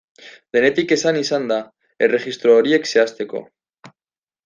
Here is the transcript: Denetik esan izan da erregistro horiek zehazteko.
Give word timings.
Denetik 0.55 0.93
esan 0.95 1.19
izan 1.19 1.45
da 1.53 1.59
erregistro 2.09 2.59
horiek 2.63 2.91
zehazteko. 2.97 3.47